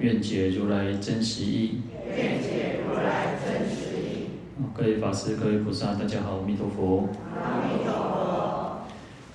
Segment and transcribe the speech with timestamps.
[0.00, 1.80] 愿解如来真实义。
[2.06, 4.26] 愿解如来真实义。
[4.74, 7.08] 各位法师、各位菩萨，大家好，阿弥陀佛。
[7.40, 8.84] 阿弥陀佛。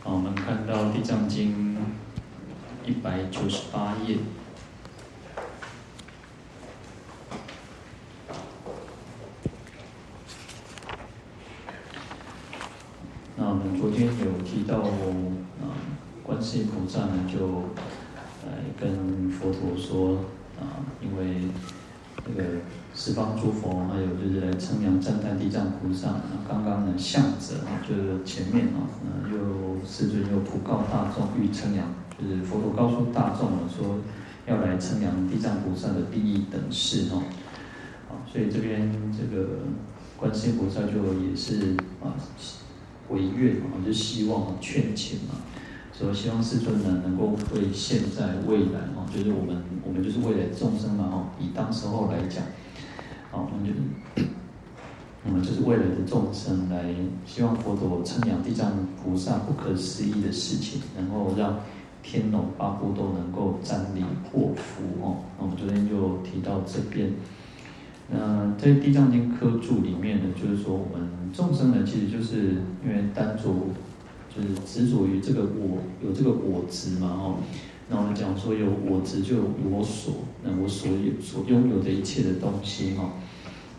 [0.03, 1.77] 好，我们看到《地藏经》
[2.89, 4.17] 一百九十八页。
[13.37, 15.71] 那我们昨天有提到，啊，
[16.23, 17.63] 观世音菩萨呢，就
[18.45, 20.26] 来跟佛陀说，
[20.59, 21.49] 啊，因为
[22.26, 22.44] 这个
[22.94, 26.21] 十方诸佛，还有就是来称扬赞叹地藏菩萨。
[26.48, 27.55] 刚刚呢，向者，
[27.88, 31.88] 就是前面啊，呃，又世尊又普告大众欲称扬，
[32.20, 33.99] 就是佛陀告诉大众了，说
[34.46, 37.23] 要来称扬地藏菩萨的利益等事哦。
[38.10, 39.60] 啊，所以这边这个
[40.18, 42.13] 观世音菩萨就也是啊。
[43.07, 45.34] 回愿啊，就希望劝请嘛，
[45.99, 52.41] 所以希望世尊呢能够为现在未来哦，就是我们我们就是未来众生嘛哦，以当时候来讲，
[53.29, 54.23] 好，我们就
[55.25, 58.71] 我们就是未来的众生来希望佛陀称扬地藏
[59.03, 61.59] 菩萨不可思议的事情，能够让
[62.01, 64.01] 天龙八部都能够瞻礼
[64.31, 65.17] 获福哦。
[65.38, 67.11] 那我们昨天就提到这边。
[68.09, 73.44] 那在《地藏经》科注里面呢，就是说我们众生呢，其实就是因为单着，
[74.41, 77.38] 是执着于这个我，有这个我执嘛，哦。
[77.90, 80.13] 那我们讲说有我执，就有我所，
[80.44, 83.13] 那我所有所拥有的一切的东西，哈，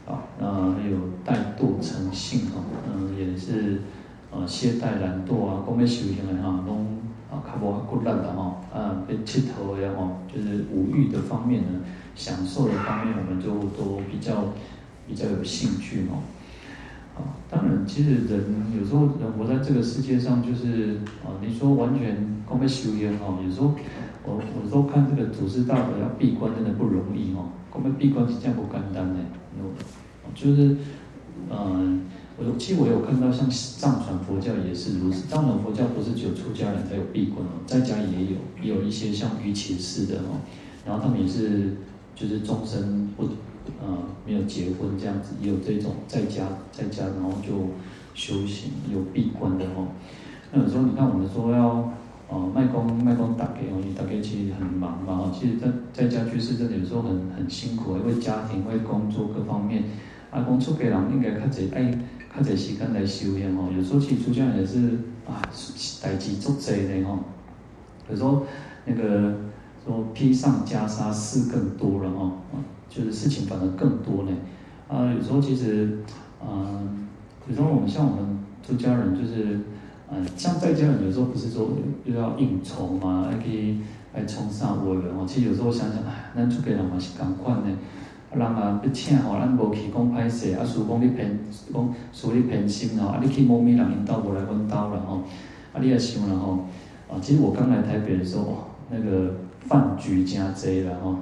[0.07, 2.61] 啊，那还有怠惰成性，哈，
[2.93, 3.83] 嗯，也是
[4.31, 6.99] 呃懈怠懒惰啊，讲要修行的哈，拢
[7.31, 11.81] 啊较无骨烂的哈，啊，被乞头的哈，就是无欲的方面呢。
[12.17, 13.49] 享受的方面，我们就
[13.79, 14.53] 都比较
[15.07, 16.21] 比较有兴趣哦。
[17.17, 18.45] 啊，当然，其实人
[18.79, 23.75] 有时候人活在这个世界上，就是啊，你说完全光被修炼哈，有时候
[24.25, 29.21] 我我都看这个祖师大德要闭关真的不容易哈，光被闭关是这样不简单的。
[30.35, 30.77] 就是
[31.51, 32.03] 嗯，
[32.39, 40.41] 我其实我有看到像藏传佛教也是如此，藏传佛教不是只有出家人才有闭关哦，在家也有，也有一些像瑜伽师的哦，
[40.87, 41.77] 然后他们也是。
[42.13, 43.27] 就是终身不，
[43.81, 47.71] 呃，没有结婚这样子，也有这种在家在家，然后就
[48.15, 49.89] 修行有闭关的哦。
[50.53, 51.93] 那有时候你看我们说要，
[52.29, 55.33] 呃，卖功卖功打给哦，你打给其实很忙嘛哦。
[55.33, 59.85] 其实在在家居士真的有时候很很辛苦，因为家庭、为工作各方面，
[60.31, 61.91] 阿公出给人应该较侪爱
[62.37, 63.69] 较侪时间来修行哦。
[63.77, 65.41] 有时候其实出家也是啊，
[66.03, 67.19] 代志足侪的哦。
[68.11, 68.45] 有时候
[68.85, 69.35] 那个。
[69.83, 72.33] 说披上袈裟事更多了哦，
[73.01, 74.37] 就是事情反而更多呢。
[74.89, 75.99] 啊，有时候其实，
[76.45, 77.09] 嗯，
[77.49, 79.61] 有时候我们像我们出家人，就是，
[80.11, 81.71] 嗯，像在家人有时候不是说
[82.05, 83.79] 又要应酬嘛，还可以
[84.13, 85.25] 来冲上位了哦。
[85.27, 87.77] 其实有时候想想，哎，咱出家人嘛是同款呢。
[88.33, 91.39] 人啊要请吼，咱无去讲歹势，啊，属讲你偏
[91.73, 95.23] 讲属你偏心哦，啊，你去某某人因兜无来阮兜了吼，
[95.73, 96.65] 啊，你也想了吼，
[97.09, 99.33] 啊，其实我刚来台北的时候，那个。
[99.67, 101.17] 饭局真多啦吼，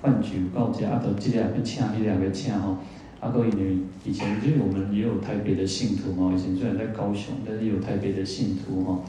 [0.00, 2.76] 饭局到这啊，都这个也要请，那个也要请吼。
[3.20, 9.00] 啊，个因为以前因为我们也有台北的信徒嘛，以前虽然在高雄，但是有台北的信徒哈。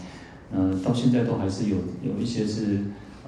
[0.51, 2.79] 嗯，到现在都还是有有一些是，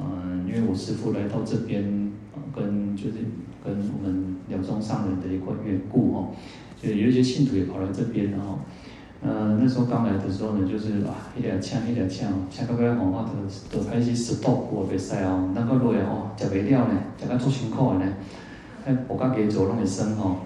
[0.01, 2.11] 嗯，因为我师父来到这边，
[2.55, 3.17] 跟就是
[3.63, 6.31] 跟我们了宗上人的一块缘故哈，
[6.81, 8.59] 就有一些信徒也跑来这边然后。
[9.24, 18.14] 嗯，那时候刚来的时候呢，就是啊，一点呛一点呛，呛到个红花都都开始石头过袂使哦，那个落来哦，食袂了呢，食到足辛苦的呢，
[18.84, 20.38] 哎，我刚给走拢会生哦。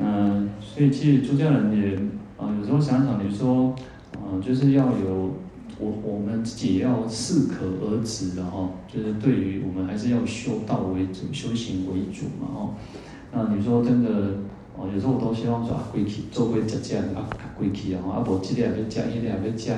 [0.00, 1.94] 嗯，所以其实出家人也
[2.36, 3.72] 啊，有时候想想，你说
[4.14, 5.36] 啊，就是要有
[5.78, 12.74] 我我们自己也要适可而止的哈，就是对于我们还是要修道为主，修行为主嘛哦。
[13.32, 14.10] 那你说真的？
[14.80, 17.28] 哦，有时候我都希望说啊，归去做归食食啊，
[17.58, 19.72] 归去啊，啊，无这个也要食，那个也要食，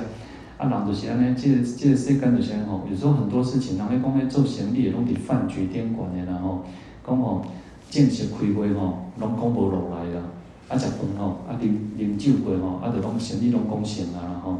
[0.57, 2.87] 啊，人就是安尼，这个这个世间就是安尼吼。
[2.89, 6.63] 有时候很多事情，人咧讲咧做生意，拢伫饭局店管的啦吼，
[7.05, 7.43] 讲吼
[7.91, 10.23] 正式开会吼，拢讲无落来啦，
[10.69, 11.67] 啊，食饭吼，啊，啉
[11.99, 14.59] 啉酒过吼，啊，就拢生意拢讲成啊吼。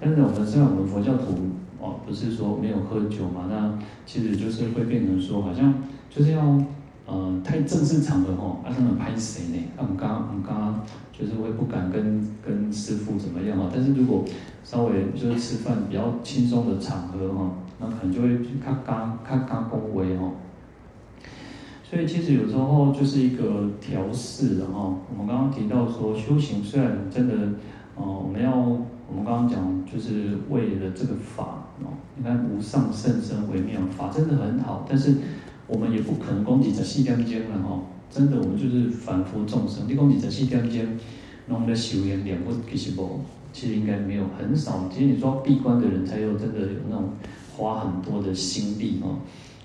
[0.00, 1.32] 但是我们虽然我们佛教徒
[1.80, 5.72] 哦，不是说没有喝酒嘛，那其实就是会变成说好像。
[6.08, 6.40] 就是要
[7.06, 9.64] 呃太正式场合吼，啊他们拍谁呢？
[9.78, 10.80] 我们刚刚我们刚刚
[11.12, 13.70] 就是会不敢跟跟师傅怎么样啊？
[13.72, 14.24] 但是如果
[14.64, 20.32] 稍微就是吃饭比较轻松的场合哈，那可能就会看刚看刚恭维哦。
[21.88, 24.92] 所以其实有时候就是一个调试的哈。
[25.08, 27.34] 我们刚刚提到说修行虽然真的，
[27.94, 31.94] 哦，我们要我们刚刚讲就是为了这个法哦。
[32.16, 35.14] 你看无上甚深微妙法真的很好，但是
[35.66, 37.82] 我们也不可能供给在细点间了哈。
[38.10, 40.98] 真的，我们就是凡夫众生，你供给在细点间，
[41.48, 43.20] 弄的修缘两不其实不，
[43.52, 44.88] 其实应该没有很少。
[44.92, 47.10] 其实你说闭关的人才有真的有那种
[47.56, 49.18] 花很多的心力哦。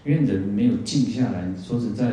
[0.03, 2.09] 因为人没有静下来，说实在，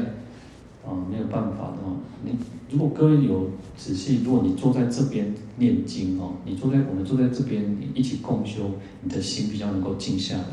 [0.87, 1.97] 啊，没有办法的哦。
[2.23, 2.33] 你
[2.71, 10.45] 如果各位有仔细，如果你坐在这边念经哦，你坐在我们坐在这边一起共修，你的心比较能够静下来。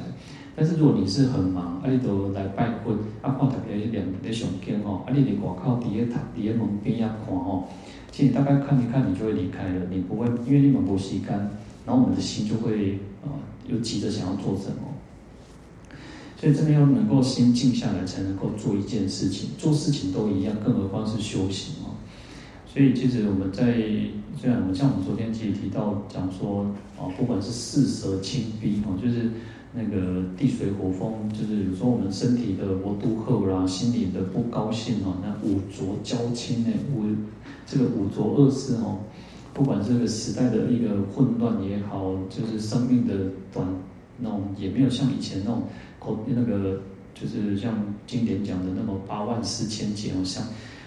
[0.55, 7.65] 但是如果你是很忙，啊，你都来拜佛，啊，看大家两在上经哦，啊，你伫外口伫咧读伫咧门边啊看哦，
[8.11, 11.27] 其实大概看一看，你就会离开了，你不会，因为你们没时间，
[11.85, 13.27] 然后我们的心就会啊，
[13.67, 14.95] 又急着想要做什么。
[16.37, 19.49] 所以真的要能够先静下来，才能够做一件事情。
[19.57, 21.95] 做事情都一样，更何况是修行哦。
[22.65, 23.73] 所以其实我们在
[24.37, 26.65] 虽然我们像我们昨天其实提到讲说
[26.97, 29.31] 啊，不管是四蛇侵逼哦，就是
[29.75, 37.04] 那个地水火风，就是有时候我们身体的无拄好啦，心里的不高兴哦，那五浊交侵呢，五
[37.66, 39.00] 这个五浊恶世哦，
[39.54, 43.13] 不管这个时代的一个混乱也好，就是生命的
[43.54, 43.68] 短
[44.19, 45.63] 那种，也没有像以前那种。
[46.27, 46.81] 那个
[47.16, 50.44] 就是像经典讲的那么八万四千劫，好像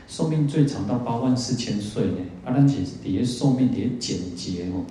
[0.06, 2.18] 寿命最长到八万四千岁呢。
[2.44, 4.84] 阿兰姐底下寿命底下简洁哦，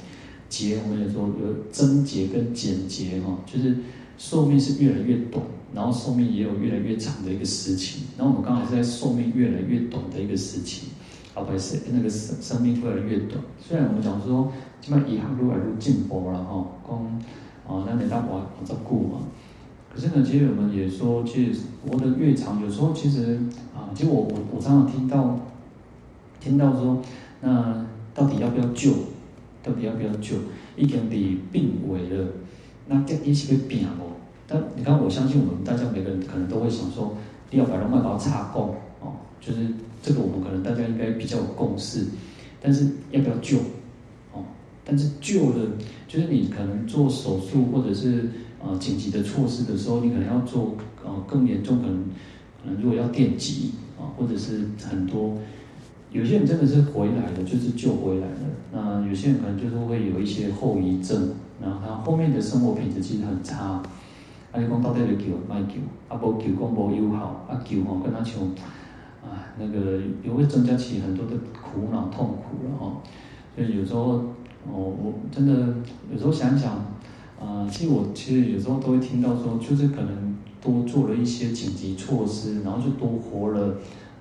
[0.49, 3.77] 劫我们也说有增劫跟减劫哈，就是
[4.17, 8.03] 寿命是越来越短，然后寿命也有越来越长的一个时期。
[8.17, 10.87] 然后我们刚好是在寿命越来越短的一个时期，
[11.33, 13.39] 啊不是那个生生命越来越短。
[13.59, 14.51] 虽然我们讲说
[14.81, 17.05] 基本上以后越来越进步了哈，光
[17.67, 19.19] 啊那你大把我照顾嘛。
[19.93, 23.39] 可是呢，其实我们也说，其实活得越长，有时候其实
[23.75, 25.39] 啊，其实我我我常常听到，
[26.39, 27.01] 听到说，
[27.41, 27.83] 那
[28.13, 28.91] 到底要不要救？
[29.67, 30.35] 到底要不要救？
[30.77, 32.27] 已经你病危了，
[32.87, 34.15] 那这一起被病哦。
[34.47, 37.17] 但你看，我相信我们大家每个人可能都会想说，
[37.49, 38.69] 第二百万把它插供
[39.01, 39.67] 哦，就是
[40.01, 42.05] 这个我们可能大家应该比较有共识。
[42.61, 43.57] 但是要不要救？
[44.33, 44.43] 哦，
[44.85, 45.71] 但是救了，
[46.07, 48.29] 就是你可能做手术或者是。
[48.59, 50.75] 啊，紧急的措施的时候，你可能要做，
[51.05, 52.03] 呃，更严重，可能，
[52.59, 55.37] 可能如果要电击啊，或者是很多，
[56.11, 58.39] 有些人真的是回来了，就是救回来了。
[58.71, 61.31] 那有些人可能就是会有一些后遗症，
[61.61, 63.81] 然后他后面的生活品质其实很差。
[64.51, 65.75] 啊，你讲到底要救，卖救，
[66.07, 68.41] 啊，无救讲无有效，啊救吼跟他像，
[69.23, 73.01] 啊，那个也会增加起很多的苦恼痛苦了哈。
[73.55, 74.23] 所以有时候，
[74.65, 75.73] 哦，我真的
[76.11, 76.85] 有时候想想。
[77.39, 83.75] 啊、其实我其实有时候都会听到说，就是可能多做了一些紧急措施，然后就多活了，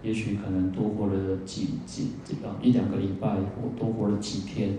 [0.06, 4.70] 也许可能多活了几几几啊一两个礼拜，或多活了几天。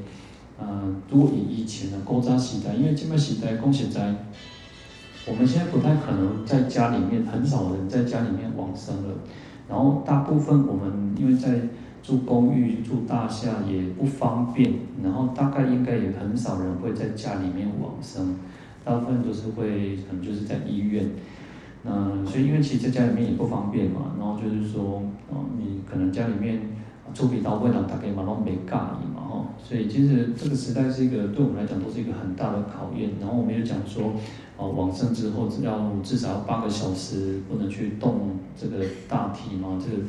[0.58, 4.16] 啊、呃，如果以以前的古早时代，因为这边时代恭喜在，
[5.28, 9.14] 我们现在不太可能在家里面，很少人在家里面往生了，
[9.68, 11.60] 然后大部分我们因为在。
[12.04, 18.34] 住公寓、住大厦也不方便，然后大概应该也很少人会在家里面往生，
[18.86, 21.06] 大部分都是会可能就是在医院。
[21.84, 21.92] 那
[22.42, 26.62] 因为其实在家里面也不方便嘛，然后就是说，哦，你可能家里面
[27.14, 29.46] 出笔刀会让大家嘛都没介意嘛，哈。
[29.64, 33.12] 所以其实这个时代是一个对我们来讲都是一个很大的考验。
[33.20, 34.14] 然后我们也讲说，
[34.58, 40.04] 哦，往生之后只要至少八个小时不能去动这个大体嘛，这个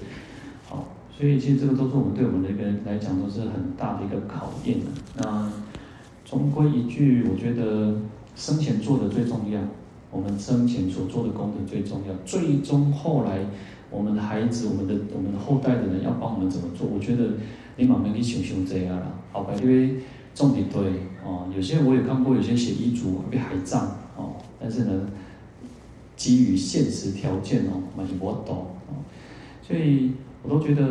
[0.69, 0.89] 好。
[1.11, 4.77] 所以其实这个都是我们对我们的一个来讲都是很大的一个考验。
[5.17, 5.51] 那
[6.25, 7.97] 终归一句，我觉得
[8.37, 9.61] 生前做的最重要，
[10.11, 12.15] 我们生前所做的功德最重要。
[12.25, 13.41] 最终后来，
[13.91, 16.87] 我们的孩子、我们的我们的后代的人要帮我们怎么做？
[16.87, 17.25] 我觉得
[17.77, 19.07] 你慢慢去想想这样啦。
[19.33, 19.97] 好吧，因为
[20.35, 20.81] 重点对
[21.25, 23.87] 哦，有些我也看过，有些写遗嘱被海葬
[24.17, 25.09] 哦，但是呢，
[26.17, 29.05] 基于现实条件哦，蛮是我懂哦，
[29.63, 30.13] 所以。
[30.41, 30.85] 我都觉得，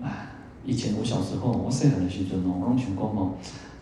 [0.00, 0.28] 哎，
[0.64, 3.32] 以前我小时候，我细汉的时阵哦，我拢想讲哦，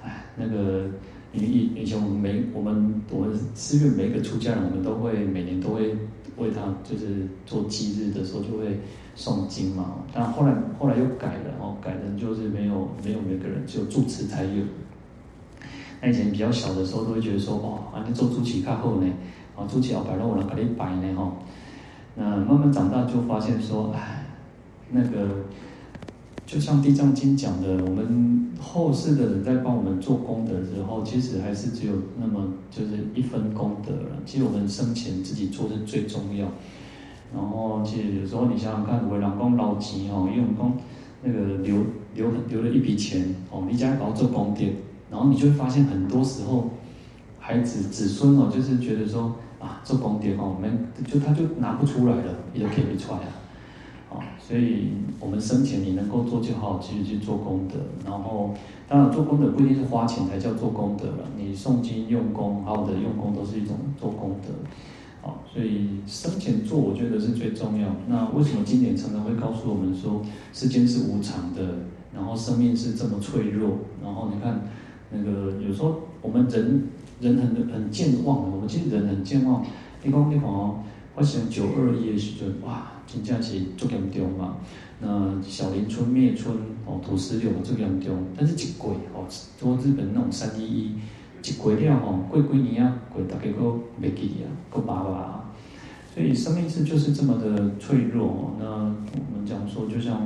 [0.02, 0.87] 哎，那个，
[1.33, 5.95] 以以以前我们每我们我们寺院每一个出家人，我们都会每年都会
[6.37, 8.81] 为他就是做忌日的时候就会
[9.17, 9.97] 诵经嘛。
[10.13, 14.65] 但后来后来又改了哦，改的就是没有没有每个人只有住持才有。
[16.03, 19.07] 那以前比较小的时候，都会觉得说，哦，啊，你做主持较好呢，
[19.55, 21.37] 啊，主持后摆拢有人给你拜呢，吼。
[22.17, 24.25] 那慢慢长大就发现说，哎，
[24.91, 25.29] 那个
[26.50, 32.42] 就像《地藏经》讲的，我们后世的人在帮我们做功德的时候，其实还是只有那么
[32.73, 34.16] 就是一分功德了。
[34.26, 36.49] 其实我们生前自己做是最重要。
[37.33, 40.73] 然后其实有时候你想想看，为老公捞钱哦，因为我们讲
[41.23, 41.85] 那个留
[42.16, 44.64] 留留了一笔钱哦，你家搞做功德，
[45.09, 46.69] 然后你就会发现很多时候
[47.38, 53.30] 孩子子孙哦，就是觉得说啊做功德哦，我们就他就拿不出来了，也可以不出来啊，
[54.11, 54.88] 啊，所以
[55.21, 57.79] 我们生前你能够做就好继续去做功德。
[58.05, 58.52] 然后
[58.88, 64.49] 当然做功德不一定是花钱才叫做功德了，你诵经用功，好好的用功都是一种做功德。
[65.23, 67.88] 好，所以生前做，我觉得是最重要。
[68.09, 71.62] 那为什么经典常常会告诉我们说，世间是无常的，
[72.14, 73.71] 然后生命是这么脆弱？
[74.02, 74.62] 然后你看，
[75.12, 76.88] 那个有时候我们人
[77.21, 79.62] 人很很健忘的，我们其实人很健忘。
[80.02, 80.79] 你讲你看哦，
[81.14, 84.57] 我想九二一的时候，哇，真正是足严重嘛。
[85.00, 89.26] 那小林村灭村哦，土石流足严重，但是一过哦，
[89.59, 90.95] 做日本那种三一一。
[91.43, 95.50] 一过了吼，过几年啊，过大家都袂记啊，都爸爸。
[96.14, 98.55] 所以生命是就是这么的脆弱。
[98.61, 100.21] 那我们讲说，就像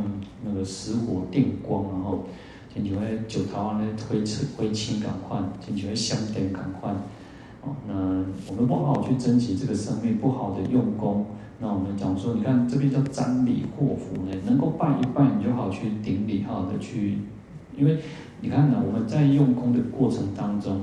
[0.44, 2.26] 那个石火电光，然后
[2.72, 6.96] 亲像迄石头安尼灰尘灰烬共款，亲像迄闪电共款。
[7.86, 7.94] 那
[8.48, 11.26] 我们不好好去珍惜这个生命，不好的用功。
[11.60, 17.18] 那我们讲说，你看这边叫瞻礼祸福呢，能够拜一拜，你就好去顶礼，好的去，
[17.76, 17.98] 因为
[18.40, 20.82] 你看呢，我们在用功的过程当中。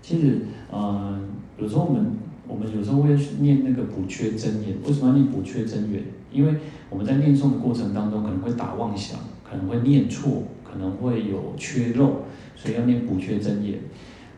[0.00, 1.20] 其实，呃，
[1.58, 2.12] 有时候我们
[2.48, 4.76] 我们有时候会去念那个补缺真言。
[4.86, 6.02] 为什么要念补缺真言？
[6.32, 6.54] 因为
[6.90, 9.18] 我们在念诵的过程当中，可能会打妄想，
[9.48, 12.22] 可能会念错，可能会有缺漏，
[12.56, 13.78] 所以要念补缺真言。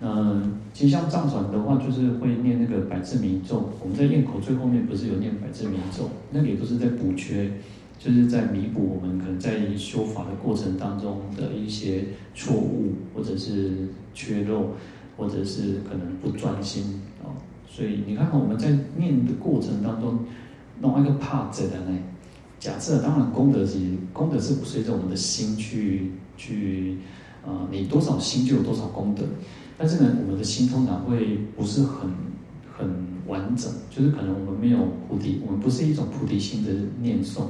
[0.00, 3.71] 嗯、其实像藏传的话，就是会念那个百字明咒。
[3.83, 6.11] 我们在咽口最后面不是有念百字明咒？
[6.31, 7.50] 那个也都是在补缺，
[7.99, 14.71] 就是在弥补我们可能在修法的过程当中的一些错误或者是缺漏。
[15.19, 17.33] 或者是可能不专心哦，
[17.67, 20.19] 所以你看看我们在念的过程当中，
[20.83, 21.99] 弄一个帕子的呢。
[22.61, 23.79] 假设当然功德是
[24.12, 26.99] 功德是随着我们的心去去、
[27.47, 29.23] 呃，你多少心就有多少功德。
[29.78, 32.11] 但是呢，我们的心通常会不是很
[32.76, 32.88] 很
[33.26, 34.78] 完整，就是可能我们没有
[35.09, 37.42] 菩提，我们不是一种菩提心的念诵。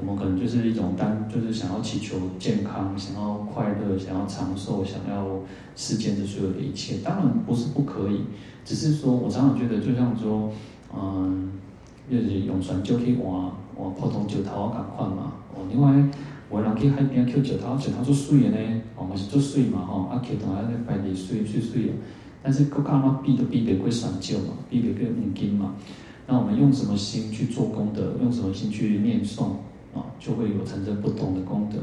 [0.00, 5.38] 我们可能就是一种单，就是想要祈求健康，想要快乐，想要长寿，想要
[5.76, 6.96] 世间的所有的一切。
[7.04, 8.22] 当然不是不可以，
[8.64, 10.50] 只是说我常常觉得，就像说，
[10.92, 11.52] 嗯，
[12.10, 15.34] 就是永传就可以往往普通石头啊，咁款嘛。
[15.54, 15.92] 哦，另外，
[16.52, 21.92] 有人去海边捡石头，石头做水的呢，哦，嘛是做水嘛，吼，啊，捡到啊，那摆地水水水哦。
[22.42, 25.74] 但是各家嘛比都比不过山石嘛，比不过五金嘛。
[26.26, 28.16] 那我们用什么心去做功德？
[28.20, 29.44] 用什么心去念诵？
[29.94, 31.78] 啊，就会有产生不同的功德。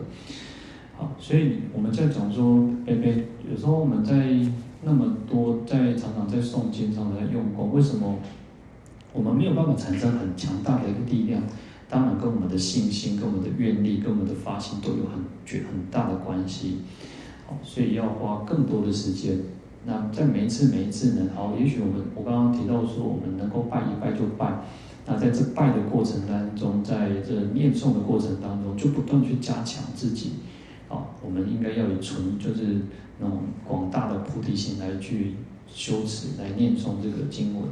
[0.97, 4.35] 好，所以我们在讲说，哎哎，有时候我们在
[4.83, 8.17] 那么多，在常常在诵经上在用功，为什么
[9.13, 11.41] 我们没有办法产生很强大的一个力量？
[11.89, 16.81] 当然跟我们的信心、跟我们的愿力、跟我们的发心都有很绝很大的关系。
[17.47, 19.39] 好，所以要花更多的时间。
[19.85, 24.61] 那在每一次每一次呢，好，也许我们我刚刚提到说，我们能够拜一拜就拜。
[25.07, 30.33] 那在这拜的过程当中，在这念诵的过程当中，就不断去加强自己。
[30.87, 32.81] 啊，我们应该要以纯，就是
[33.19, 35.35] 那种广大的菩提心来去
[35.67, 37.63] 修持，来念诵这个经文，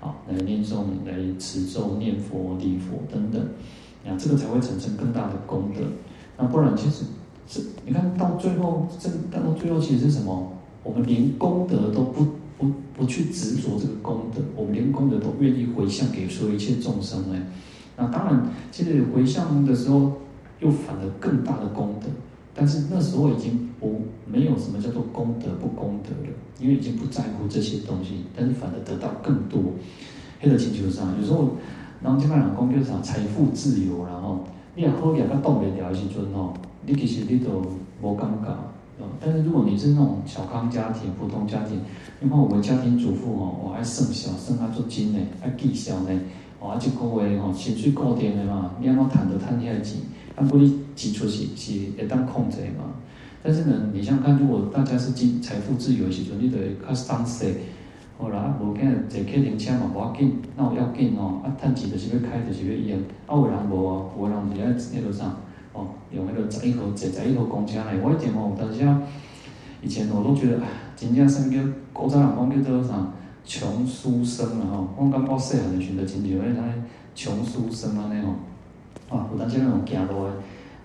[0.00, 3.46] 啊，来念诵，来持咒、念佛、礼佛等等，
[4.04, 5.82] 那这个才会产生更大的功德。
[6.36, 7.04] 那不然，其实
[7.46, 10.52] 是你看到最后，这但到最后其实是什么？
[10.82, 12.26] 我们连功德都不。
[12.58, 17.38] 不不去执着这个功德，我们连功德都愿意回向给所有一切众生呢。
[17.98, 20.12] 那当然，其实回向的时候
[20.60, 22.06] 又反而更大的功德，
[22.56, 29.60] 但是那时候已经不没有什么叫做功德不功德了，因为已经不在乎这些东西，但是反而得到更多。
[30.40, 31.50] 黑的请求上，有时候，
[32.02, 34.44] 然后这边人讲叫啥财富自由，然后
[34.74, 36.54] 你也好两个动不了的时阵吼，
[36.86, 37.62] 你其实你都
[38.02, 38.56] 无感觉。
[39.20, 41.78] 但是如果你是那种小康家庭、普通家庭，
[42.20, 46.20] 你看我们家庭主妇哦，我还生小生啊做精呢，还计小呢，
[46.58, 50.00] 哦，啊，一个月吼薪水固定的嘛，你按怎赚就赚遐钱，
[50.34, 52.94] 啊，不你支出是是会当控制嘛。
[53.44, 57.54] 但是呢，你想看，如果大家是经财富自由的时阵，你就会较省税，
[58.18, 65.36] 好啦，啊，无见坐客人车嘛，无要紧，那有要紧哦，啊，趁钱就是要开，就是要用，啊，有人无啊，有人是爱那个啥。
[65.78, 69.02] 哦，用迄啰十一号、十十一号公车来，我以前哦，但是啊，
[69.82, 71.58] 以前我都觉得，哎，真正算叫
[71.92, 73.12] 古早人讲叫做啥
[73.44, 74.88] 穷书生啊吼。
[74.96, 76.62] 我感觉细汉的时阵，真像迄个
[77.14, 80.32] 穷书生安尼吼，啊，有当时那种行路的，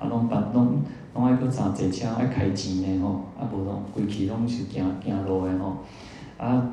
[0.01, 0.81] 啊，拢办拢
[1.13, 5.77] 拢爱搁坐坐车爱开钱的吼，啊，无拢规气拢是行行路的吼，
[6.37, 6.71] 啊，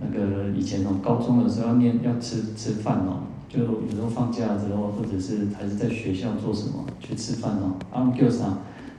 [0.00, 8.46] 那个以前哦，高中的时候要念要吃吃饭哦，就有时候放假的时候，或者是还是在学校做什么去吃饭哦，啊，叫啥？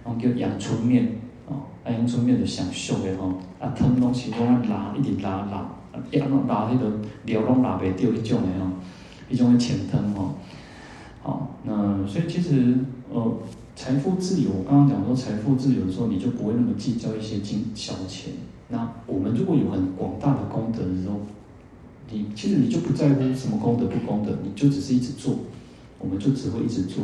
[0.03, 1.13] 啊，叫阳春面
[1.47, 5.65] 哦，啊，阳春面就上俗的吼，啊，汤拢是拢爱拉，一直拉拉，
[6.11, 6.91] 一安怎拉迄个
[7.25, 8.71] 料拢拉袂掉迄种的吼。
[9.29, 10.35] 一种浅汤哦，
[11.23, 12.77] 好，那所以其实
[13.11, 13.33] 呃，
[13.75, 18.33] 财富自由，刚刚讲说财富自由的时候，你就不会那么计较一些金小钱。
[18.69, 21.19] 那我们如果有很广大的功德的时候，
[22.11, 25.35] 你其实你就不在乎什么功德不功德，你就只是一直做，
[25.99, 27.03] 我们就只会一直做。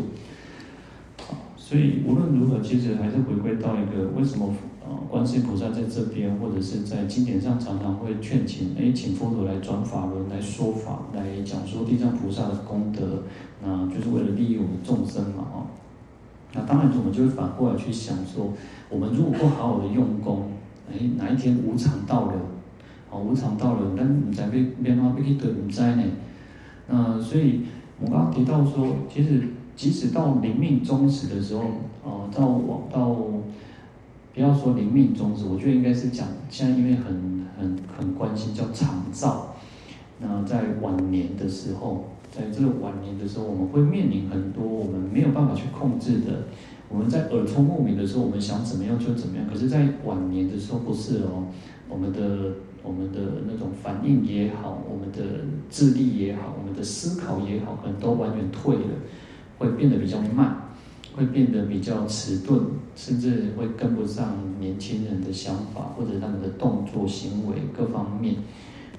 [1.28, 4.54] 好，所以无论如何，其实还是回归到一个为什么。
[4.80, 13.22] 啊，观世音菩萨在这边，或者是在经典上，常常会劝请，哎，请佛陀来转法轮，来说法，来讲说地藏菩萨的功德，
[13.62, 15.68] 那就是为了利益我们众生嘛，哦。
[16.54, 18.54] 那当然，我们就会反过来去想说，
[18.90, 20.52] 我们如果不好好的用功，
[20.92, 22.34] 哎，哪一天无常到了，
[23.10, 26.04] 哦，无常到了，但你在被变化被去对不在呢？
[26.88, 27.62] 那所以
[28.00, 31.64] 我刚刚提到说，其实即使到临命终时的时候，
[32.04, 33.16] 哦，到往到。
[34.32, 39.56] 不要说临命终止，我觉得应该是讲现在因为很很很关心叫长照，
[40.20, 46.44] 那在晚年的时候，在这个晚年的时候，我们会面临很多我们没有办法去控制的。
[46.90, 51.48] 我们在耳聪目明的时候，我们想怎么样就怎么样，可是，在晚年的时候不是哦，
[51.88, 58.92] 我们的我们的那种反应也好，我们的智力也好，我们的思考也好，可能都完全退了，
[59.58, 60.66] 会变得比较慢。
[61.16, 62.62] 会变得比较迟钝，
[62.96, 68.36] 甚至会跟不上年轻人的想法，或者他们的动作、行为各方面。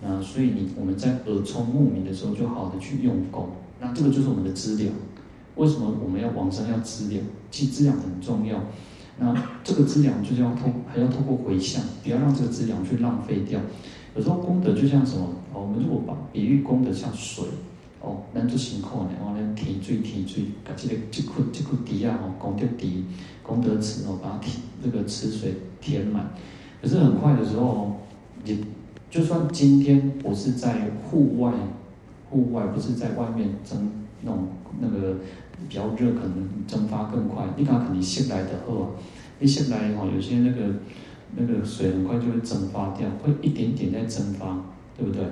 [0.02, 3.48] 那所以你我们在耳聪目明的时候，就好的去用功。
[3.80, 4.92] 那这个就是我们的资粮。
[5.56, 7.22] 为什么我们要往生要资粮？
[7.50, 8.58] 其实资粮很重要。
[9.18, 13.60] 那这个资粮就是要通，还要透过回向，不要让这个资粮去浪费掉。
[14.16, 15.26] 有时候功德就像什么？
[15.52, 17.44] 我们如果把比喻功德像水。
[18.02, 23.04] 哦，咱做辛苦呢，哦，咱提水提水，把这个这窟这窟底啊，哦，功德底
[23.42, 26.30] 功德池哦，把它填这个池水填满。
[26.80, 27.98] 可是很快的时候，
[28.42, 28.64] 你
[29.10, 31.52] 就算今天我是在户外，
[32.30, 33.90] 户外不是在外面蒸
[34.22, 34.46] 那种
[34.80, 35.16] 那个
[35.68, 37.44] 比较热，可能蒸发更快。
[37.56, 38.92] 你看肯定吸来的哦，
[39.40, 40.62] 一吸来哦，有些那个
[41.34, 44.56] 那个水很快就会蒸发掉，会一点点在蒸发，
[44.96, 45.24] 对不对？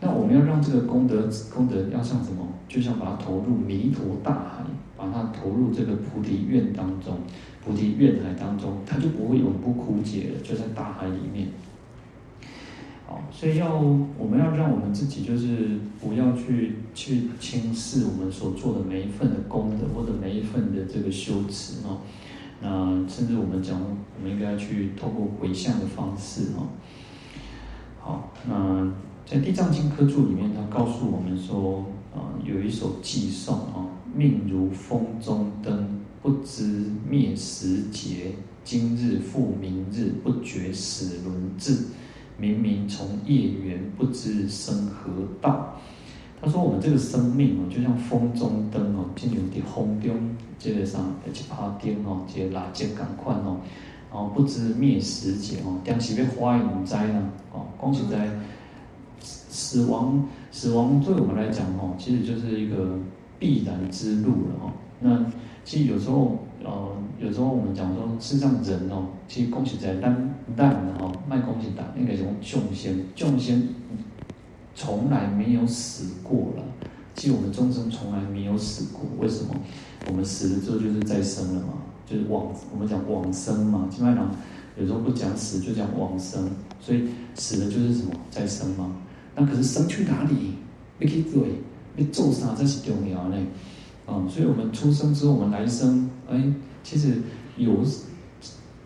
[0.00, 2.48] 那我们要让这个功德功德要像什么？
[2.66, 4.64] 就像把它投入弥陀大海，
[4.96, 7.18] 把它投入这个菩提愿当中，
[7.62, 11.48] 菩提愿海当中，它就不会永不枯竭了，就在大海里面。
[13.10, 21.98] 好，所以要我们要让我们自己就是不要去去轻视我们所做的每一份的功德或者每一份的这个修持哦。
[22.62, 26.68] 那甚至我们讲，我们应该去透过回向的方式哦。
[28.00, 28.90] 好，那。
[29.26, 38.32] 在《地藏经》科注里面，他告诉我们说，啊，有一首偈颂啊，命如风中灯，不知灭时节，
[38.64, 41.76] 今日复明日，不觉始轮至，
[42.40, 45.74] 明明从业缘，不知生何道。
[46.40, 50.16] 他说，我们这个生命哦，就像风中灯哦，进入的风中，
[50.58, 53.60] 这个上一把灯哦，这个蜡烛同款哦，
[54.10, 58.28] 哦，不知灭时节哦，当时要花影灾呢，哦，恭喜在。
[59.22, 62.96] 死亡，死亡对我们来讲，哦，其实就是一个
[63.38, 64.72] 必然之路了，哦。
[65.00, 65.26] 那
[65.64, 73.68] 其实有时候，呃，有时候我们讲说，世上人哦，其实恭喜在烂烂的哦，卖恭喜打，应该从众生，众生
[74.74, 76.62] 从来没有死过了。
[77.14, 79.54] 其实我们众生从来没有死过，为什么？
[80.08, 81.74] 我们死了之后就是再生了嘛，
[82.06, 83.86] 就是往我们讲往生嘛。
[83.90, 84.30] 基本上
[84.78, 86.48] 有时候不讲死，就讲往生，
[86.80, 88.12] 所以死了就是什么？
[88.30, 88.96] 再生嘛。
[89.36, 90.54] 那可是生去哪里？
[91.00, 91.44] 要去做，
[91.96, 93.36] 要做啥才是重要呢？
[94.06, 96.42] 啊，所以我们出生之后，我们来生，哎，
[96.82, 97.20] 其实
[97.56, 97.84] 有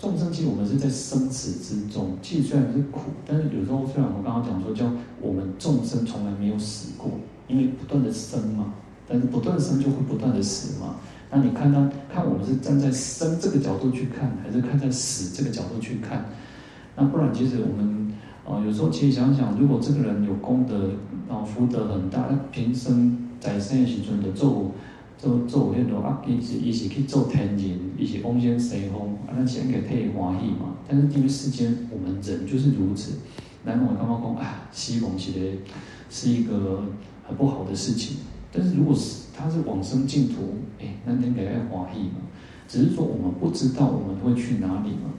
[0.05, 2.11] 众生，其实我们是在生死之中。
[2.21, 4.85] 其实虽然是苦，但是有时候虽然我们刚刚讲说，叫
[5.21, 7.11] 我们众生从来没有死过，
[7.49, 8.75] 因为不断的生嘛，
[9.09, 10.97] 但是不断的生就会不断的死嘛。
[11.31, 16.27] 那你看他看我们是站在生这个角度去看，还是看在死这个角度去看？
[16.95, 18.05] 那不然，其实我们。
[18.47, 20.91] 哦，有时候其实想想，如果这个人有功德，
[21.27, 24.71] 然后福德很大，他平生在生的时阵的做
[25.19, 30.75] 做做那种啊，伊是伊是去做天人，伊是往生西方，啊，那先给他欢喜嘛。
[30.87, 33.13] 但是因为世间我们人就是如此，
[33.65, 35.59] 那我刚刚讲啊，西方其实
[36.11, 36.85] 是一个
[37.27, 38.19] 很不好的事情。
[38.53, 42.21] 但是如果是他是往生净土，哎，那应该要欢喜嘛。
[42.69, 45.11] 只是说我们不知道我们会去哪里嘛。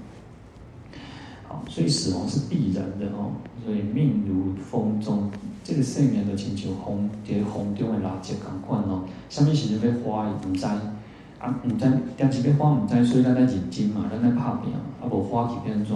[1.47, 3.33] 好，所以死亡是必然的哦。
[3.65, 5.31] 所以命如风中，
[5.65, 9.03] 这个生命的亲像风，在风中的垃圾同款哦。
[9.31, 15.95] 什么时阵要花，唔知啊，唔知，但是要花唔知，所以咱在认真嘛，咱在打拼嘛，啊无花去变怎？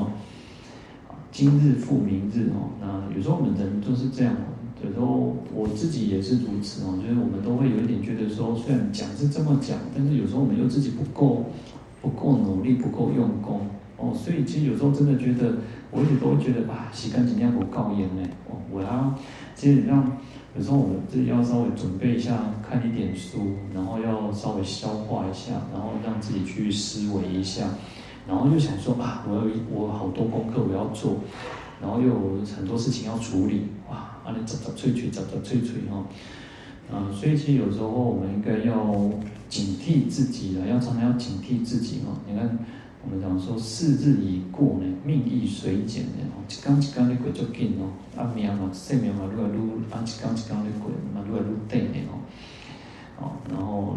[1.32, 2.74] 今日复明日哦。
[2.82, 4.36] 那有时候我们人都是这样。
[4.84, 11.46] 有时候我自己也是如此哦，就是我们都会有一点觉得说，虽然讲是这么讲，但是有时候我们又自己不够
[12.02, 15.58] 不够努力，不够用功哦，所以其实有时候真的觉得，
[15.92, 19.14] 我一直都会觉得啊，洗干净要不够严呢哦，我要
[19.60, 20.18] 其实让
[20.56, 27.68] 有时候我们自己要稍微准备一下，看一点书，然后要稍微消化一下，然后让自己去思维一下，
[28.26, 31.18] 然后就想说啊，我有我好多功课我要做，
[31.82, 34.16] 然后又有很多事情要处理，哇。
[34.26, 36.06] 啊，你找找催催，找找催催哈，
[36.94, 38.96] 啊，所以其实有时候我们应该要
[39.48, 42.16] 警惕自己的，要常常要警惕自己哈。
[42.28, 42.60] 你看，
[43.12, 49.58] 我们讲说，世日已过呢，命亦随减呢，一天一天的过就紧哦，啊命嘛，生命嘛，愈来愈，
[49.90, 52.14] 啊一天一天的过嘛，愈来愈短呢哦，
[53.20, 53.96] 哦，然后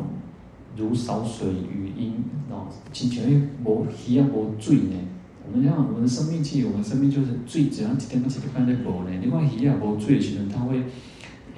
[0.74, 2.14] 如少水与阴，
[2.48, 4.96] 哦，亲像迄无鱼啊无水呢。
[5.44, 9.10] 我们讲我们的生命气，我们生命就是水，只要一点一点放在无呢。
[9.22, 10.82] 你看鱼啊无水的时候，它会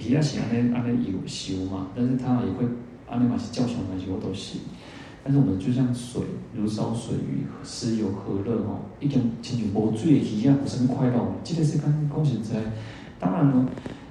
[0.00, 2.66] 鱼啊是安尼安尼游游嘛，但是它也会
[3.08, 4.58] 安尼嘛是叫上来是我都是。
[5.24, 6.20] 但是我们就像水，
[6.54, 8.80] 如烧水与斯有何乐哦？
[9.00, 11.18] 一点亲像无水的鱼啊，有什么快乐？
[11.42, 12.60] 这个是刚恭喜在。
[13.18, 13.66] 当然了，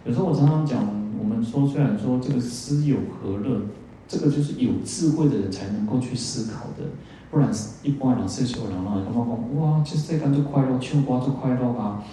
[0.05, 0.83] 有时候我常常讲，
[1.19, 3.61] 我们说虽然说这个思有何乐，
[4.07, 6.83] 这个就是有智慧的人才能够去思考的。
[7.29, 7.47] 不然，
[7.83, 12.03] 一般人世俗人呐，感觉讲哇，这世间就快乐，唱歌就快乐啊，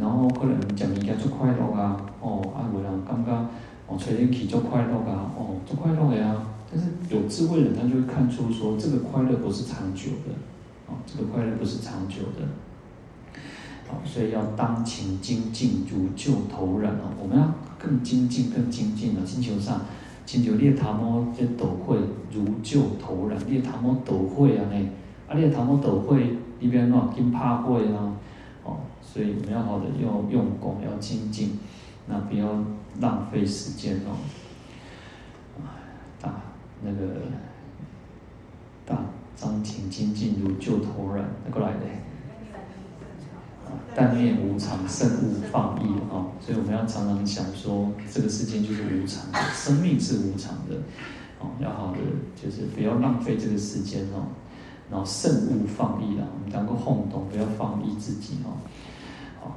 [0.00, 3.30] 然后可能食物件就快乐啊，哦，啊，有人感觉
[3.86, 6.46] 哦，吹冷气就快乐啊，哦，就快乐的啊。
[6.70, 10.34] 但是有智慧的人，他就会看出说，这个快乐不是长久的，
[10.86, 12.46] 哦，这个快乐不是长久的。
[13.88, 19.80] 好，所以要当勤精进，如旧头然啊，我们要更精进、更精进啊，星球上。
[20.26, 21.96] 亲像你头毛这斗会
[22.30, 24.88] 如旧头然，你头毛抖会啊呢？
[25.26, 28.14] 啊，列塔摩斗会里边喏，跟怕会啊，
[28.62, 31.58] 哦，所以我们要好的要用功，要精进，
[32.06, 32.46] 那不要
[33.00, 34.16] 浪费时间哦。
[36.82, 37.14] 那个
[38.86, 38.98] 大
[39.40, 42.02] 当勤精进如旧头然，过来嘞。
[43.94, 46.30] 但念无常，慎勿放逸啊！
[46.40, 50.76] 所以我们要常常想说，这个世界就是无常的，生命是无常的，
[51.40, 51.98] 哦，要好的
[52.40, 54.28] 就是不要浪费这个时间哦，
[54.90, 58.17] 然后慎勿放逸啊，我们能够轰动，不要放逸自己。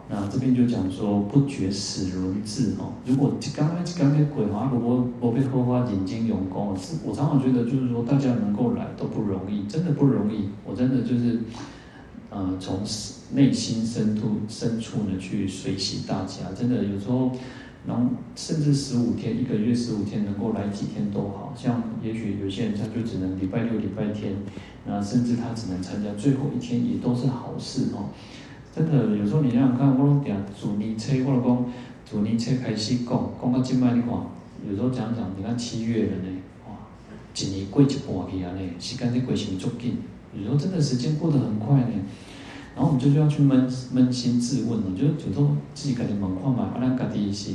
[0.09, 2.93] 那这边就讲说不觉死轮至哦。
[3.05, 6.75] 如果刚刚刚才鬼话，如果我被荷花眼睛用功，
[7.05, 10.49] 我常常觉得就是说大家能够来都不容易，真的不容易。
[10.65, 11.39] 我真的就是。
[12.33, 12.79] 呃，从
[13.33, 17.29] 内心深处深处呢去随喜大家，真的有时候，
[17.85, 24.33] 然后甚至十五天一个月十五天能够来几天都好，像也许有些人他就只能礼拜六礼拜天，
[24.87, 28.07] 那甚至他只能参加最后一天也都是好事哦。
[28.73, 31.65] 真的有时候你想想看，我拢讲主年车，我讲
[32.09, 34.11] 主年车开始讲，讲到今麦你看，
[34.65, 36.29] 有时候讲讲，你看七月了呢，
[36.67, 36.75] 哇，
[37.35, 39.97] 一年过一半去啊呢，时间在过什么足紧？
[40.33, 41.91] 有时候真的时间过得很快呢，
[42.73, 47.51] 然后我们就就要去扪扪心自问了，就是有时候自己家己问看嘛，啊，咱家己是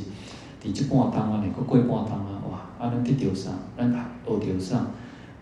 [0.62, 3.52] 伫一半当啊，你过过半当啊，哇，啊，咱得到啥？
[3.78, 4.86] 咱学到啥？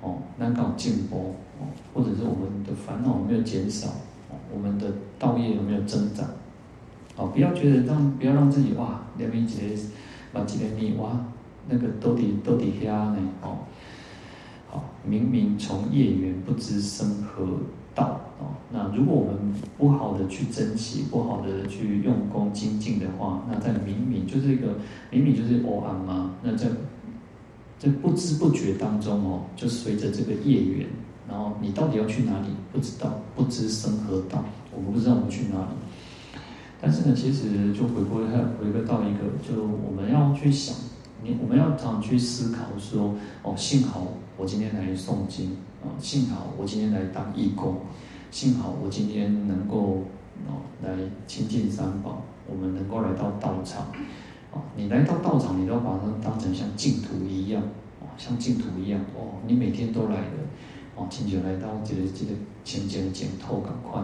[0.01, 3.89] 哦，咱搞进步哦，或者是我们的烦恼没有减少？
[4.31, 4.87] 哦，我们的
[5.25, 6.27] 道业有没有增长？
[7.17, 9.83] 哦，不要觉得让不要让自己哇，两边几个
[10.33, 11.25] 把几个你哇，
[11.69, 13.59] 那个都底都得遐呢，哦。
[14.69, 17.47] 好明明从业缘不知生何
[17.95, 24.79] 道哦，那如果我们不好的去珍惜，不好的去用功精进的话，那在明明就是一个
[25.13, 26.67] 明明就是偶然嘛，那在
[27.79, 30.89] 在不知不觉当中哦，就随着这个业缘，
[31.29, 36.41] 然后你到底要去哪里不知道，不知生何道，我们不知道我们去哪里。
[36.81, 40.77] 但是呢，其实就回归回回归到一个，就我们要去想，
[41.23, 44.07] 你我们要常常去思考说，哦，幸好。
[44.37, 47.77] 我今天来诵经啊，幸好我今天来当义工，
[48.33, 50.03] 幸好我今天能够
[50.49, 50.91] 哦来
[51.25, 53.87] 亲近三宝，我们能够来到道场
[54.53, 54.59] 啊。
[54.77, 57.63] 你来到道场，你都要把它当成像净土一样
[58.01, 59.39] 哦，像净土一样哦。
[59.47, 60.37] 你每天都来的
[60.97, 62.33] 哦，亲像来到这个这个
[62.65, 64.03] 清净净土，赶快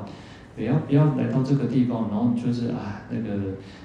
[0.57, 3.35] 不要不要来到这个地方，然后就是啊那个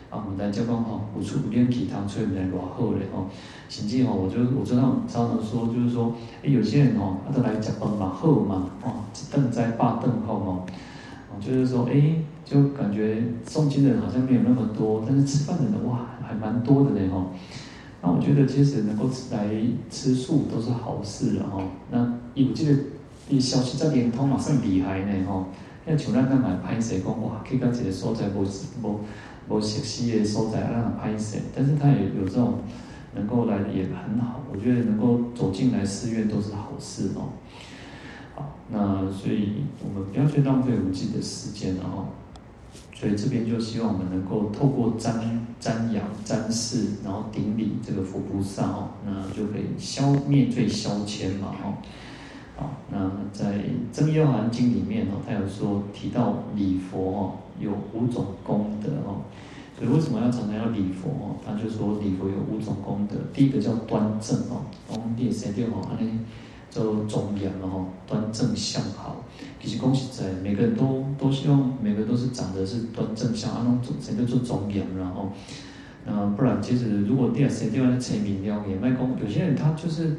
[0.10, 3.26] 啊我们来讲讲哈，我出五点几堂，所以我们来落后嘞哈。
[3.68, 6.14] 甚至哈，我就我知道常常说，就是说，
[6.44, 10.66] 哎，有些人哦，他都来讲饭嘛，好嘛，哦，一顿在八顿后嘛，
[11.30, 17.26] 哦，就是说，哎，就感觉诵经的人好像没有那么多，但是吃饭的人哇，还蛮多的嘞哈。
[18.02, 19.48] 那我觉得其实能够来
[19.90, 21.60] 吃素都是好事了哈。
[21.90, 22.80] 那有这个
[23.30, 25.48] 你消息在连通嘛，算厉害呢哈。
[25.88, 28.46] 因为像咱咱买拍摄讲哇，去到一个所在无
[28.84, 29.00] 无
[29.50, 32.60] 无熟悉的所在，让他拍摄，但是他也有这种。
[33.18, 37.32] 能够来也很好，我觉得能够走进来寺院都是好事哦。
[38.36, 42.08] 好，那所以我们不要去浪费我们自己的时间了哦。
[42.94, 45.14] 所以这边就希望我们能够透过瞻
[45.62, 51.74] 瞻仰、瞻视，然后顶礼这个佛菩萨哦，那就可以消灭罪消愆嘛哦。
[52.58, 53.54] 好，那在
[53.92, 59.22] 《增一阿含经》里面哦，他有说提到礼佛哦，有五种功德哦。
[59.78, 61.36] 所以为什么要常常要礼佛哦？
[61.46, 66.18] 他就说礼佛有五种功德，第一个叫端正哦，当列三点哦，安尼
[66.72, 69.24] 就庄严了哈，端正相好。
[69.62, 75.30] 其实恭喜在每个人都都希望每个都是长得是端正相，安种谁都做庄严然后，
[76.06, 80.16] 那不然其实如果第二三点的成名了也卖功，有些人他就是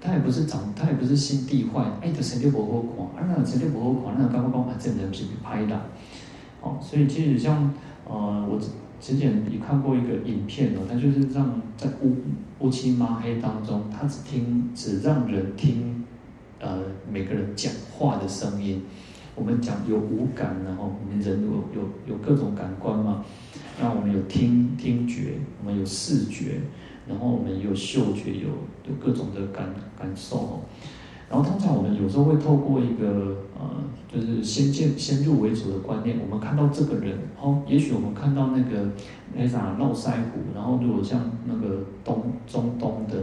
[0.00, 5.80] 他也不是长，他也不是心地坏，哎，就三点不好看，啊那三点不好看，那刚刚讲啊这人是拍的，
[6.60, 8.60] 哦，所以其实像呃我。
[9.00, 12.16] 之前也看过一个影片哦，他就是让在乌
[12.58, 16.04] 乌漆嘛黑当中，他只听只让人听，
[16.58, 18.82] 呃，每个人讲话的声音。
[19.36, 23.24] 我们讲有五感，然后我们人有有有各种感官嘛，
[23.80, 26.60] 那我们有听听觉，我们有视觉，
[27.08, 28.48] 然后我们有嗅觉，有
[28.84, 30.60] 有各种的感感受哦。
[31.30, 33.68] 然后通常我们有时候会透过一个呃，
[34.10, 38.88] 就是先见先入为主的观念，我们看到这个人哦，也许我们看到那个
[39.34, 43.18] 那啥络腮胡，然后如果像那个东中东的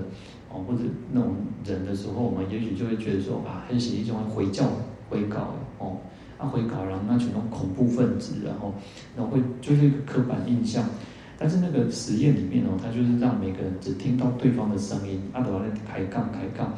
[0.51, 1.33] 哦，或者那种
[1.65, 4.65] 人的时候，我们也许就会觉得说啊，很是一种回教
[5.09, 5.97] 回教哦，
[6.37, 8.71] 啊回教然后那群那种恐怖分子，然后
[9.17, 10.83] 然后会就是一个刻板印象。
[11.37, 16.73] 但是那个实验里面哦，他就是让每个人只听到对方的声音，啊，都在开杠开杠。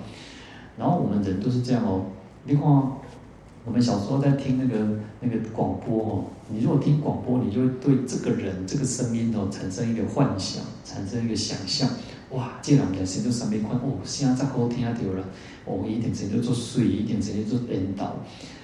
[0.78, 2.06] 然后我们人都是这样哦，
[2.44, 11.90] 你看，我们小时候在听那个那个广播哦，你如果听广播，你就会对这个人这个声音哦产生一个幻想，产生一个想象。
[12.32, 15.24] 哇，这两个声就上面宽哦，声再好听掉了，
[15.66, 18.18] 哦，一点声就做水，一点声就做引导。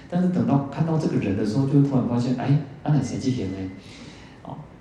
[0.10, 3.58] 但是等到看到这个人的时候，就突然发现，哎，阿奶谁之前呢？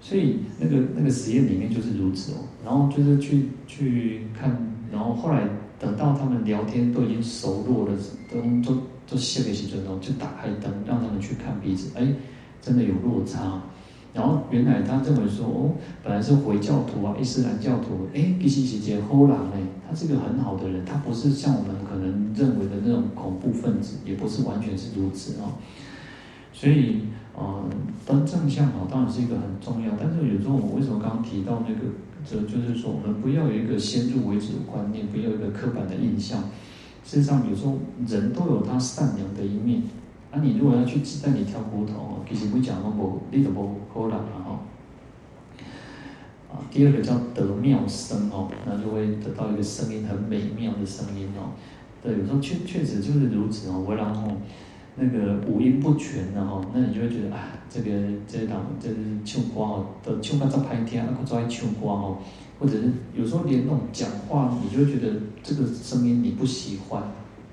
[0.03, 2.45] 所以那个那个实验里面就是如此哦。
[2.63, 4.55] 然后就是去去看，
[4.93, 5.49] 然后后来。
[5.83, 7.93] 等到他们聊天都已经熟络了，
[8.31, 12.07] 都都都熄了时阵哦，就打开灯让他们去看彼此，哎，
[12.61, 13.61] 真的有落差。
[14.15, 25.59] 然后原来他认为说，哦，本来是回教徒啊，伊斯兰教徒，哎，其实是一个好人哎，他是个很好的人，他不是像我们可能认为的那种恐怖分子，也不是完全是如此哦。
[26.53, 27.01] 所以，
[27.39, 27.71] 嗯，
[28.07, 31.81] 端正向好当然是一个很重要，但是有时候我们为什么刚刚提到那个？
[32.25, 36.41] 这就是说，我们不要有一个先入为主的观念，不要有一个刻板的印象。
[37.03, 39.83] 事实上，有时候人都有他善良的一面。
[40.31, 44.61] 那、啊、你如果要去鸡蛋里挑骨头哦，其实会讲那么你都不可能哈。
[46.49, 51.51] 啊，第二个叫得妙声哦，那就会得到一个声音很美妙的声音哦。
[52.01, 53.85] 对，有时候确确实就是如此哦。
[53.85, 54.31] 我然后。
[54.95, 57.91] 那个五音不全的哈，那你就会觉得啊，这个
[58.29, 62.19] 这档这是唱歌哦，都唱歌真歹听，啊，可爱唱歌哦，
[62.59, 67.03] 或者是有时候连那种讲话，你就会觉得这个声音你不喜欢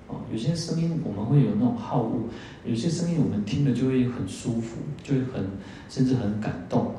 [0.08, 0.18] 哦。
[0.30, 2.24] 有些声音我们会有那种好恶，
[2.66, 5.46] 有些声音我们听了就会很舒服，就会很
[5.88, 6.92] 甚至很感动。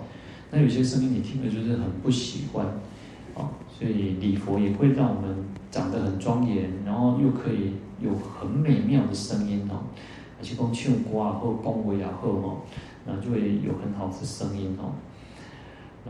[0.50, 2.66] 那有些声音你听了就是很不喜欢
[3.34, 5.36] 哦，所以礼佛也会让我们
[5.70, 9.84] 长得很庄严，然后又可以有很美妙的声音哦。
[10.42, 12.60] 去讲唱歌也好，讲话也好吼，
[13.06, 14.92] 那就会有很好的声音吼。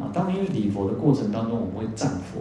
[0.00, 2.40] 啊，当然因为礼佛的过程当中，我们会赞佛，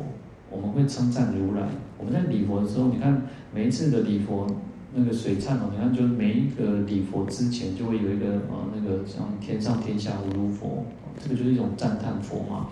[0.52, 1.67] 我们会称赞如来。
[1.97, 3.21] 我们在礼佛的时候，你看
[3.54, 4.47] 每一次的礼佛
[4.93, 10.86] 那个水忏哦，你看就是每一个礼佛之前就会有一个呃那个像天上天下无如佛，
[11.21, 12.67] 这个就是一种赞叹佛嘛。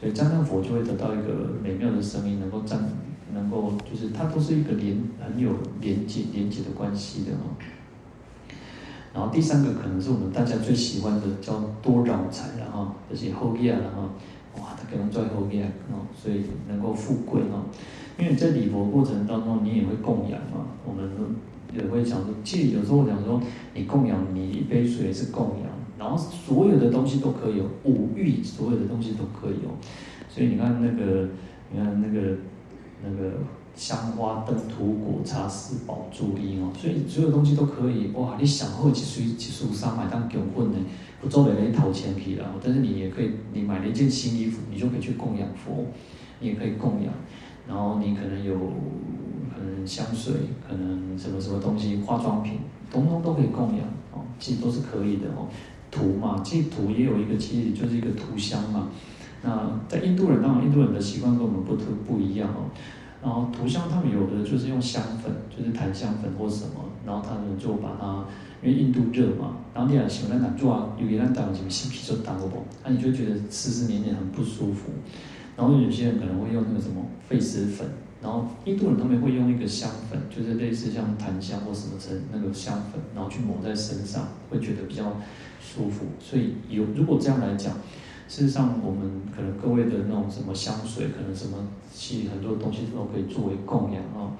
[0.00, 2.82] 所以赞叹佛就会得到一个美妙的声音，能够赞，
[3.32, 5.50] 能够就是它都是一个连很有
[5.80, 7.56] 连接连接的关系的哦。
[9.14, 14.10] 然后第三个可能是我们大家最喜欢的，叫多饶财了哈，就是后业了哈，
[14.58, 17.62] 哇，他可能赚后业哦，所以能够富贵哈。
[18.18, 21.08] 因为在礼佛过程当中，你也会供养嘛，我们
[21.72, 23.40] 也会讲说，其实有时候我讲说，
[23.72, 29.70] 你供养你一杯水是供养，然后所有的东西都可以有，五欲所有的东西都可以有，
[30.28, 31.28] 所以你看那个，
[31.70, 32.36] 你看那个
[33.02, 33.32] 那个
[33.76, 38.36] 香花灯土果茶四宝珠衣哦，所以所有东西都可以哇！
[38.38, 40.78] 你想后去随去书上买当供品呢，
[41.20, 45.86] 不做了你掏钱皮了，但是你也可以，你买了一件新衣服，你就可以去供养佛，
[46.38, 47.12] 你也可以供养，
[47.66, 50.32] 然后你可能有可能香水，
[50.68, 52.58] 可能什么什么东西，化妆品，
[52.92, 55.48] 通通都可以供养哦，其实都是可以的哦。
[55.90, 58.88] 涂嘛，其实涂也有一个，其实就是一个涂香嘛。
[59.42, 62.70] 那在印度人，当然印度人的习惯跟我们不特不一样哦。
[63.24, 68.26] 然后涂香，他们有的就是用香粉，就是檀香粉或什么，然后他们就把它，
[68.62, 74.90] 因为印度热嘛，然后你也喜欢那做啊，有给他打什么新皮就打过啵，那你就觉得湿湿黏黏很不舒服。
[75.56, 77.88] 然后有些人可能会用那个什么痱子粉，
[78.20, 85.04] 然后印度人他们会用一个香粉，就是类似像檀香或什么成那个香粉，然后去抹在身上，会觉得比较。
[85.66, 87.74] 舒服，所以有如果这样来讲，
[88.26, 91.58] 事实上我们可能各位的那种什么香水，可能什么
[91.92, 94.32] 其实很多东西都可以作为供养哦。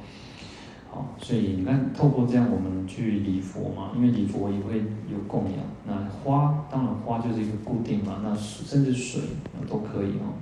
[0.90, 4.78] 好，所以你看，透过这样我们去礼佛嘛，因为礼佛也会
[5.10, 5.58] 有供养。
[5.86, 9.20] 那花当然花就是一个固定嘛，那甚至水
[9.68, 10.32] 都可以哦。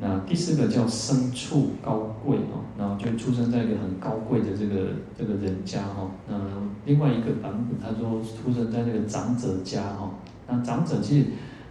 [0.00, 6.10] 那第四个叫生处高贵哦，然后就出生在一个很高贵的这个这个人家哈。
[6.28, 6.36] 那
[6.84, 10.10] 另外一个版本，他说出生在那个长者家哈。
[10.46, 11.26] 那长者其实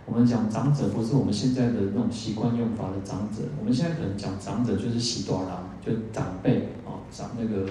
[0.08, 7.70] 我们讲长者不是我们现在的那种习惯用法的长者，我们现在可能讲长者就是喜多郎，就长辈啊，长那个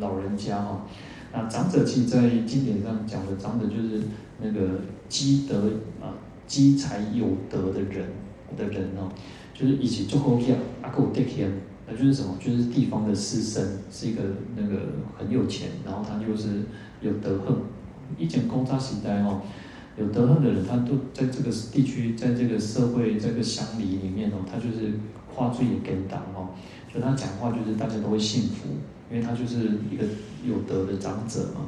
[0.00, 0.84] 老人家哈。
[1.32, 4.02] 那长者其实在经典上讲的长者就是
[4.40, 5.70] 那个积德
[6.02, 8.08] 啊积财有德的人
[8.56, 9.08] 的人哦。
[9.54, 11.48] 就是以前做后天阿哥带天，
[11.86, 12.36] 那就是什么？
[12.40, 14.22] 就是地方的士绅，是一个
[14.56, 14.80] 那个
[15.16, 16.62] 很有钱，然后他就是
[17.00, 17.56] 有德行。
[18.16, 19.42] 以前公差时代哦，
[19.98, 24.92] 有德行的人，他都在这个地区，在这个社会这个乡里里面哦，他就是
[25.34, 26.50] 话最也跟当哦，
[26.90, 28.68] 所以他讲话就是大家都会信服，
[29.10, 30.04] 因为他就是一个
[30.44, 31.62] 有德的长者嘛。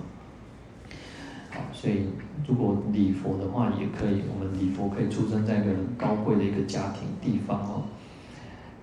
[1.51, 2.05] 好，所以
[2.47, 4.23] 如果礼佛的话，也可以。
[4.33, 7.83] 我们礼佛可以出生在一个很高贵的一个家庭地方哦。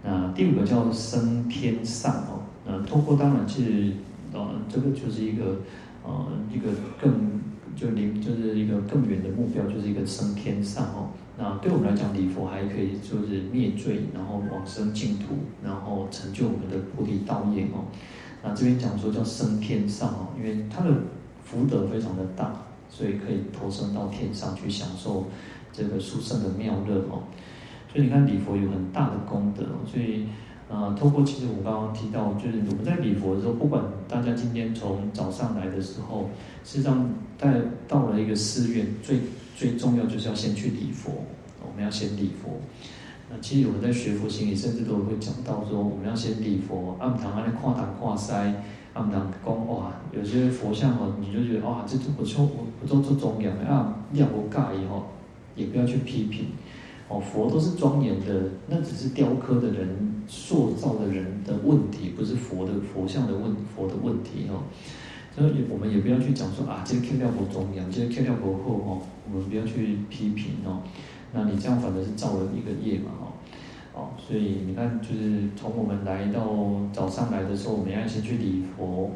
[0.03, 2.43] 那第五个叫升天上哦。
[2.65, 3.93] 那通过当然是
[4.33, 5.61] 呃，这个就是一个
[6.03, 6.69] 呃一个
[7.01, 7.39] 更
[7.77, 11.11] 就离就是一个更远的目标，就是一个升天上哦。
[11.37, 17.85] 那对我们来讲，礼佛还可以就是灭罪，然后往生净土，然后成就我们的菩提道业哦。
[18.43, 20.91] 那这边讲说叫升天上哦，因为它的。
[21.49, 22.53] 福德非常的大，
[22.89, 25.25] 所以可以投生到天上去享受
[25.71, 27.23] 这个殊胜的妙乐哦。
[27.89, 30.27] 所以你看礼佛有很大的功德，所以
[30.69, 36.29] 啊，透过其实我刚刚提到，就是我们在礼佛的时候，不管大家今天从早上来的时候，
[36.63, 39.19] 实际上在到了一个寺院，最
[39.55, 41.11] 最重要就是要先去礼佛，
[41.61, 42.59] 我们要先礼佛。
[43.29, 48.53] 那其实我们在学佛心里，甚至都会讲到说，我们要先礼佛，按堂按跨堂跨塞。
[48.93, 49.21] 他们讲
[49.67, 55.05] 哇，有些佛像哦，你就觉得哇，这这不错，我不做做庄严啊，你也不介意哦，
[55.55, 56.47] 也不要去批评
[57.09, 64.63] 哦，佛都是庄严的，那只是雕刻的人、塑造的人的问题，不是佛的佛像的问佛的问题哦。
[65.33, 70.81] 所以我们也不要去讲说啊，这个刻料不庄严，这个刻料不厚哦，我们不要去批评哦。
[71.31, 73.11] 那你这样反而是造了一个业嘛
[73.97, 74.13] 哦。
[74.17, 76.41] 所以你看，就是从我们来到
[76.93, 79.09] 早上来的时候，我们要先去礼佛，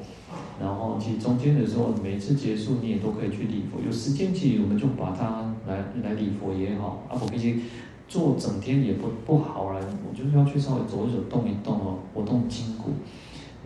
[0.60, 3.80] 然后其实中间的时候，每次结束你也都可以去礼佛。
[3.86, 7.04] 有时间其实我们就把它来来礼佛也好。
[7.08, 7.62] 啊，我毕竟
[8.08, 12.92] 坐整天也不不好啦，我就是要去稍微走一走、动一动哦，活动筋骨。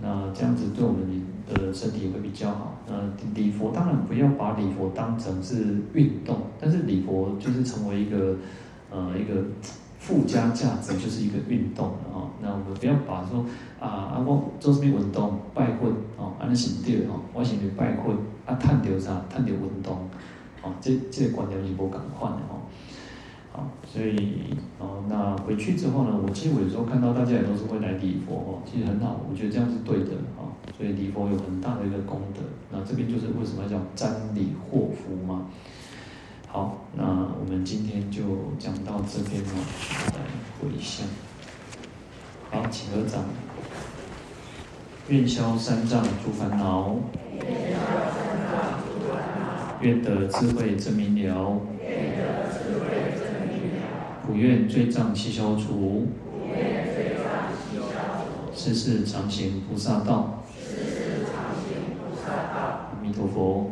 [0.02, 2.76] 那这样子对我们的身体会比较好。
[2.88, 2.94] 那
[3.34, 8.36] 礼佛当然不要把礼佛当成是运动，但是礼佛就是成为一个
[8.92, 9.44] 呃一个。
[10.06, 13.44] 附加价值就是一个运动了啊，那我们不要把说
[13.80, 18.14] 啊啊我做什么运动拜佛哦，安尼是对哦，我是去拜佛
[18.46, 19.26] 啊，探到啥？
[19.28, 20.08] 探到运动
[20.62, 22.62] 哦，这这个观念是无共款的哦。
[23.52, 24.44] 好，所以
[24.78, 30.54] 哦，那回去之后呢，我其实我有时候看到大家也都是会来礼佛哦，其实很好，我觉得这样是对的啊。
[30.78, 35.48] 所以礼佛有很大的一个功德，那这边就是为什么叫瞻礼祸福嘛。
[36.56, 38.22] 好，那我们今天就
[38.58, 39.50] 讲到这边了，
[40.14, 40.22] 来
[40.58, 41.06] 回向。
[42.50, 43.26] 好，请合掌。
[45.10, 46.96] 愿消三障诸烦恼，
[49.82, 51.60] 愿得智慧真明了，
[54.26, 57.52] 普愿罪障悉消除，普愿罪障
[58.56, 60.42] 悉世世常行菩萨道。
[62.26, 63.72] 阿弥陀佛。